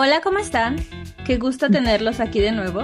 [0.00, 0.76] Hola, ¿cómo están?
[1.26, 2.82] Qué gusto tenerlos aquí de nuevo.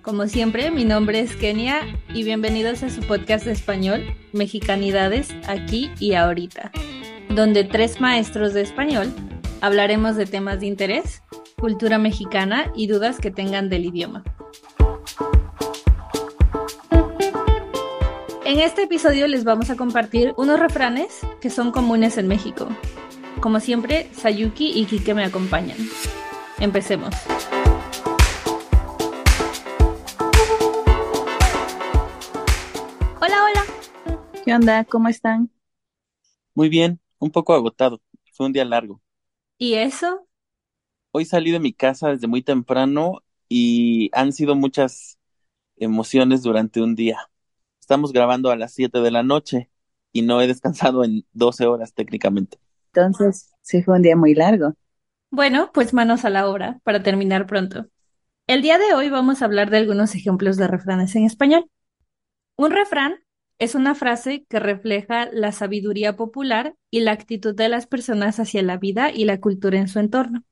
[0.00, 1.82] Como siempre, mi nombre es Kenia
[2.14, 6.72] y bienvenidos a su podcast de español, Mexicanidades, aquí y ahorita,
[7.28, 9.12] donde tres maestros de español
[9.60, 11.22] hablaremos de temas de interés,
[11.60, 14.24] cultura mexicana y dudas que tengan del idioma.
[18.46, 21.08] En este episodio les vamos a compartir unos refranes
[21.42, 22.68] que son comunes en México.
[23.40, 25.76] Como siempre, Sayuki y Kike me acompañan.
[26.62, 27.12] Empecemos.
[33.20, 33.64] Hola, hola.
[34.44, 34.84] ¿Qué onda?
[34.84, 35.50] ¿Cómo están?
[36.54, 38.00] Muy bien, un poco agotado.
[38.32, 39.02] Fue un día largo.
[39.58, 40.28] ¿Y eso?
[41.10, 45.18] Hoy salí de mi casa desde muy temprano y han sido muchas
[45.78, 47.28] emociones durante un día.
[47.80, 49.68] Estamos grabando a las 7 de la noche
[50.12, 52.58] y no he descansado en 12 horas técnicamente.
[52.94, 54.76] Entonces, sí fue un día muy largo.
[55.32, 57.86] Bueno, pues manos a la obra para terminar pronto.
[58.46, 61.70] El día de hoy vamos a hablar de algunos ejemplos de refranes en español.
[62.56, 63.16] Un refrán
[63.58, 68.62] es una frase que refleja la sabiduría popular y la actitud de las personas hacia
[68.62, 70.44] la vida y la cultura en su entorno.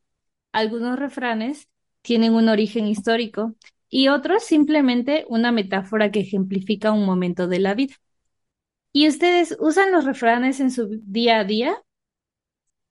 [0.51, 1.69] Algunos refranes
[2.01, 3.57] tienen un origen histórico
[3.91, 7.97] y otros simplemente una metáfora que ejemplifica un momento de la vida.
[8.95, 11.77] ¿Y ustedes usan los refranes en su día a día?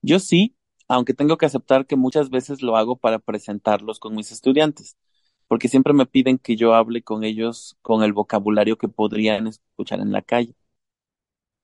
[0.04, 0.56] Yo sí,
[0.90, 4.98] aunque tengo que aceptar que muchas veces lo hago para presentarlos con mis estudiantes,
[5.48, 10.02] porque siempre me piden que yo hable con ellos con el vocabulario que podrían escuchar
[10.02, 10.56] en la calle.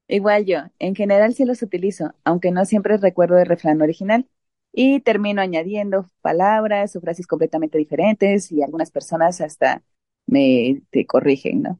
[0.07, 4.29] Igual yo, en general sí los utilizo, aunque no siempre recuerdo el refrán original.
[4.71, 9.83] Y termino añadiendo palabras o frases completamente diferentes y algunas personas hasta
[10.27, 11.79] me te corrigen, ¿no?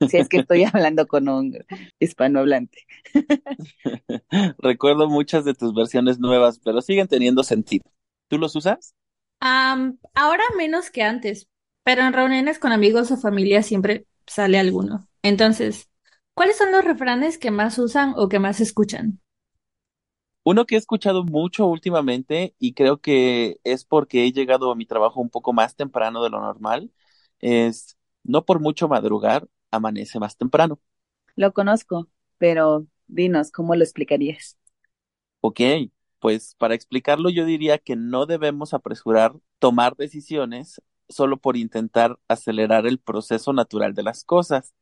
[0.08, 1.56] Si es que estoy hablando con un
[1.98, 2.86] hispanohablante.
[4.58, 7.84] Recuerdo muchas de tus versiones nuevas, pero siguen teniendo sentido.
[8.28, 8.94] ¿Tú los usas?
[10.14, 11.48] Ahora menos que antes,
[11.84, 15.08] pero en reuniones con amigos o familia siempre sale alguno.
[15.22, 15.88] Entonces,
[16.34, 19.20] ¿cuáles son los refranes que más usan o que más escuchan?
[20.44, 24.86] Uno que he escuchado mucho últimamente y creo que es porque he llegado a mi
[24.86, 26.92] trabajo un poco más temprano de lo normal
[27.40, 30.80] es no por mucho madrugar, amanece más temprano.
[31.34, 34.58] Lo conozco, pero dinos, ¿cómo lo explicarías?
[35.40, 35.60] Ok,
[36.18, 42.86] pues para explicarlo yo diría que no debemos apresurar tomar decisiones solo por intentar acelerar
[42.86, 44.74] el proceso natural de las cosas.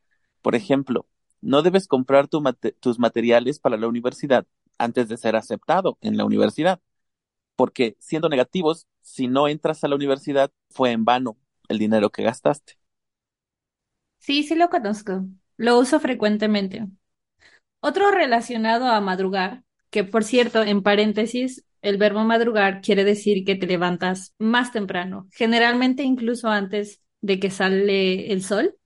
[0.43, 1.07] Por ejemplo,
[1.43, 4.47] no debes comprar tu mate- tus materiales para la universidad
[4.79, 6.81] antes de ser aceptado en la universidad,
[7.57, 12.23] porque siendo negativos, si no entras a la universidad, fue en vano el dinero que
[12.25, 12.75] gastaste.
[14.25, 15.27] Sí, sí lo conozco.
[15.57, 16.87] Lo uso frecuentemente.
[17.81, 23.57] Otro relacionado a madrugar, que por cierto, en paréntesis, el verbo madrugar quiere decir que
[23.57, 28.77] te levantas más temprano, generalmente incluso antes de que sale el sol.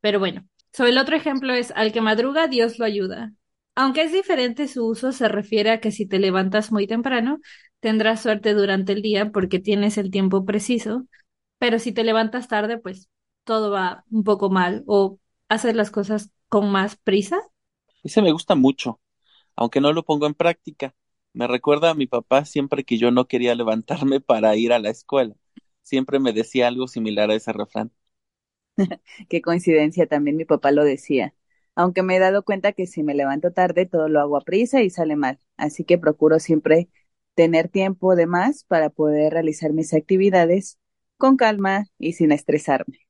[0.00, 3.32] Pero bueno, so el otro ejemplo es al que madruga, Dios lo ayuda.
[3.76, 7.40] Aunque es diferente su uso, se refiere a que si te levantas muy temprano,
[7.80, 11.06] tendrás suerte durante el día porque tienes el tiempo preciso,
[11.58, 13.08] pero si te levantas tarde, pues
[13.48, 15.20] todo va un poco mal o
[15.50, 17.40] haces las cosas con más prisa.
[18.02, 19.00] Ese me gusta mucho,
[19.56, 20.94] aunque no lo pongo en práctica.
[21.34, 24.90] Me recuerda a mi papá siempre que yo no quería levantarme para ir a la
[24.90, 25.36] escuela.
[25.82, 27.92] Siempre me decía algo similar a ese refrán.
[29.28, 31.34] Qué coincidencia, también mi papá lo decía.
[31.74, 34.82] Aunque me he dado cuenta que si me levanto tarde, todo lo hago a prisa
[34.82, 35.40] y sale mal.
[35.56, 36.88] Así que procuro siempre
[37.34, 40.78] tener tiempo de más para poder realizar mis actividades
[41.18, 43.07] con calma y sin estresarme.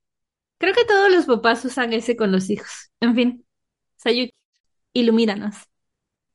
[0.58, 2.90] Creo que todos los papás usan ese con los hijos.
[3.00, 3.46] En fin,
[3.96, 4.32] Sayuki,
[4.94, 5.56] ilumínanos.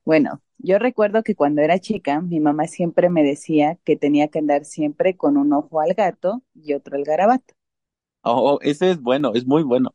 [0.04, 4.38] Bueno, yo recuerdo que cuando era chica, mi mamá siempre me decía que tenía que
[4.38, 7.54] andar siempre con un ojo al gato y otro al garabato.
[8.22, 9.94] Oh, ese es bueno, es muy bueno.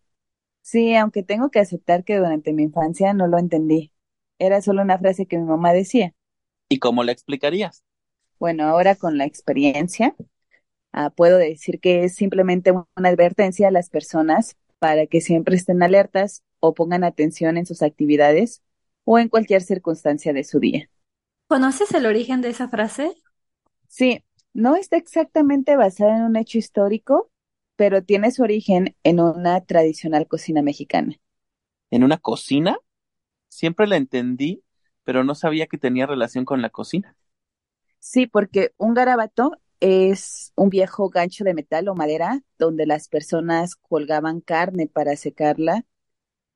[0.62, 3.92] Sí, aunque tengo que aceptar que durante mi infancia no lo entendí.
[4.40, 6.14] Era solo una frase que mi mamá decía.
[6.68, 7.84] ¿Y cómo la explicarías?
[8.40, 10.16] Bueno, ahora con la experiencia,
[10.92, 15.84] ah, puedo decir que es simplemente una advertencia a las personas para que siempre estén
[15.84, 18.62] alertas o pongan atención en sus actividades
[19.04, 20.90] o en cualquier circunstancia de su día.
[21.48, 23.12] ¿Conoces el origen de esa frase?
[23.88, 27.32] Sí, no está exactamente basada en un hecho histórico,
[27.76, 31.16] pero tiene su origen en una tradicional cocina mexicana.
[31.92, 32.78] ¿En una cocina?
[33.48, 34.64] Siempre la entendí,
[35.04, 37.16] pero no sabía que tenía relación con la cocina.
[38.00, 43.76] Sí, porque un garabato es un viejo gancho de metal o madera donde las personas
[43.76, 45.86] colgaban carne para secarla.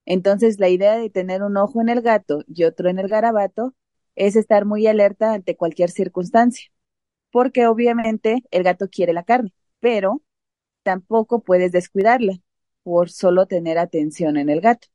[0.05, 3.75] Entonces, la idea de tener un ojo en el gato y otro en el garabato
[4.15, 6.69] es estar muy alerta ante cualquier circunstancia.
[7.31, 10.21] porque obviamente el gato quiere la carne, pero
[10.83, 12.39] tampoco puedes descuidarla
[12.83, 14.87] por solo tener atención en el gato.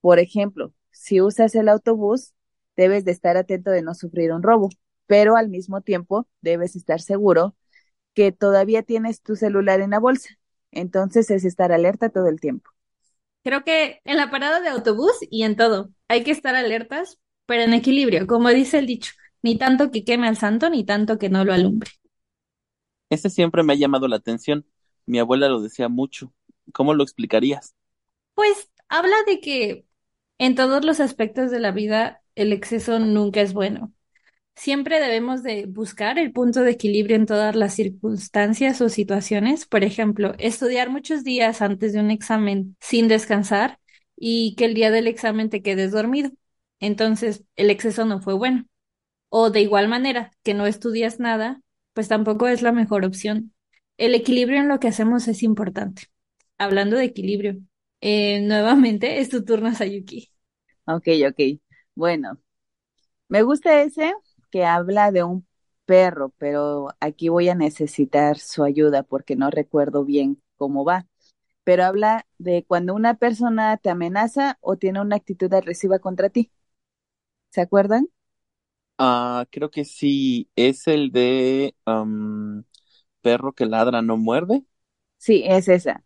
[0.00, 2.34] Por ejemplo, si usas el autobús,
[2.76, 4.70] debes de estar atento de no sufrir un robo,
[5.06, 7.56] pero al mismo tiempo debes estar seguro
[8.14, 10.30] que todavía tienes tu celular en la bolsa.
[10.72, 12.70] Entonces es estar alerta todo el tiempo.
[13.44, 17.62] Creo que en la parada de autobús y en todo hay que estar alertas, pero
[17.62, 19.12] en equilibrio, como dice el dicho,
[19.42, 21.90] ni tanto que queme al santo, ni tanto que no lo alumbre.
[23.08, 24.66] Ese siempre me ha llamado la atención.
[25.06, 26.32] Mi abuela lo decía mucho.
[26.74, 27.74] ¿Cómo lo explicarías?
[28.34, 29.86] Pues habla de que
[30.38, 33.92] en todos los aspectos de la vida el exceso nunca es bueno.
[34.56, 39.66] Siempre debemos de buscar el punto de equilibrio en todas las circunstancias o situaciones.
[39.66, 43.78] Por ejemplo, estudiar muchos días antes de un examen sin descansar
[44.16, 46.30] y que el día del examen te quedes dormido.
[46.80, 48.66] Entonces, el exceso no fue bueno.
[49.30, 51.60] O de igual manera, que no estudias nada,
[51.94, 53.54] pues tampoco es la mejor opción.
[53.98, 56.04] El equilibrio en lo que hacemos es importante.
[56.58, 57.58] Hablando de equilibrio,
[58.00, 60.30] eh, nuevamente es tu turno, Sayuki.
[60.86, 61.60] Ok, ok.
[61.94, 62.38] Bueno,
[63.28, 64.14] me gusta ese
[64.54, 65.46] que habla de un
[65.86, 71.08] perro, pero aquí voy a necesitar su ayuda porque no recuerdo bien cómo va.
[71.64, 76.52] Pero habla de cuando una persona te amenaza o tiene una actitud agresiva contra ti.
[77.50, 78.08] ¿Se acuerdan?
[78.98, 81.74] Ah, creo que sí, es el de
[83.22, 84.64] perro que ladra no muerde.
[85.18, 86.04] Sí, es esa.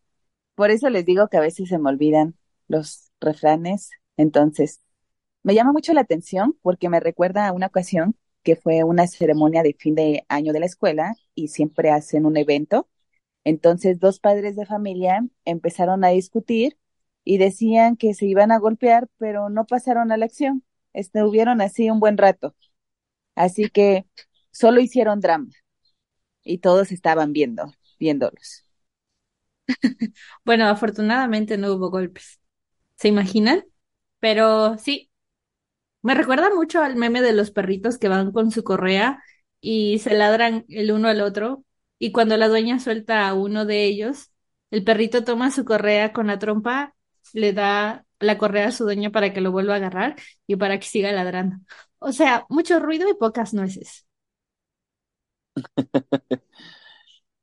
[0.57, 2.37] Por eso les digo que a veces se me olvidan
[2.69, 3.91] los refranes.
[4.17, 4.83] Entonces,
[5.45, 8.17] me llama mucho la atención porque me recuerda a una ocasión
[8.49, 12.39] que fue una ceremonia de fin de año de la escuela y siempre hacen un
[12.39, 12.89] evento.
[13.45, 16.79] Entonces, dos padres de familia empezaron a discutir
[17.25, 20.65] y decían que se iban a golpear, pero no pasaron a la acción.
[20.95, 22.57] Estuvieron así un buen rato.
[23.37, 24.07] Así que
[24.53, 25.49] solo hicieron drama
[26.45, 28.65] y todos estaban viendo, viéndolos.
[30.45, 32.41] Bueno, afortunadamente no hubo golpes.
[32.97, 33.65] ¿Se imaginan?
[34.21, 35.08] Pero sí,
[36.03, 39.23] me recuerda mucho al meme de los perritos que van con su correa
[39.61, 41.65] y se ladran el uno al otro.
[41.99, 44.31] Y cuando la dueña suelta a uno de ellos,
[44.71, 46.95] el perrito toma su correa con la trompa,
[47.33, 50.17] le da la correa a su dueña para que lo vuelva a agarrar
[50.47, 51.57] y para que siga ladrando.
[51.99, 54.07] O sea, mucho ruido y pocas nueces.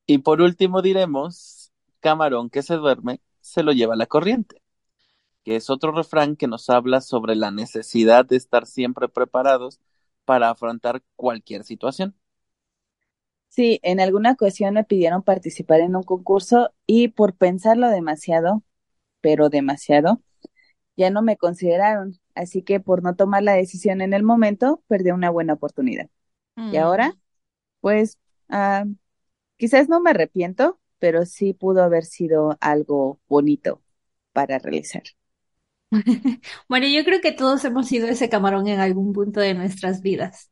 [0.08, 4.62] Y por último diremos, camarón que se duerme, se lo lleva la corriente
[5.46, 9.80] que es otro refrán que nos habla sobre la necesidad de estar siempre preparados
[10.26, 12.16] para afrontar cualquier situación.
[13.48, 18.64] Sí, en alguna ocasión me pidieron participar en un concurso y por pensarlo demasiado,
[19.22, 20.20] pero demasiado,
[20.98, 25.12] ya no me consideraron, así que por no tomar la decisión en el momento, perdí
[25.12, 26.10] una buena oportunidad.
[26.58, 27.20] Y ahora, mm.
[27.82, 28.18] pues,
[28.50, 28.86] ah,
[29.58, 33.82] quizás no me arrepiento, pero sí pudo haber sido algo bonito
[34.34, 35.04] para realizar.
[36.68, 40.52] Bueno, yo creo que todos hemos sido ese camarón en algún punto de nuestras vidas.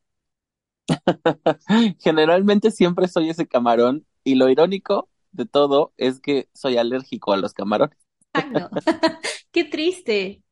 [1.99, 7.37] Generalmente siempre soy ese camarón y lo irónico de todo es que soy alérgico a
[7.37, 7.97] los camarones.
[8.33, 8.69] Ay, no.
[9.51, 10.43] Qué triste.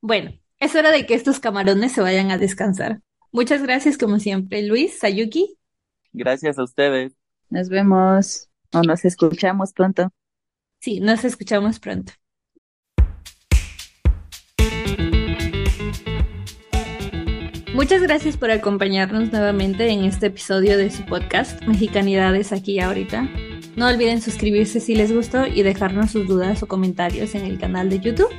[0.00, 3.00] Bueno, es hora de que estos camarones se vayan a descansar.
[3.32, 5.58] Muchas gracias como siempre, Luis, Sayuki.
[6.12, 7.12] Gracias a ustedes.
[7.50, 10.10] Nos vemos o nos escuchamos pronto.
[10.80, 12.12] Sí, nos escuchamos pronto.
[17.78, 23.28] Muchas gracias por acompañarnos nuevamente en este episodio de su podcast Mexicanidades aquí y ahorita.
[23.76, 27.88] No olviden suscribirse si les gustó y dejarnos sus dudas o comentarios en el canal
[27.88, 28.34] de YouTube.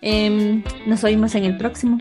[0.00, 1.98] Em, nos oímos en el próximo.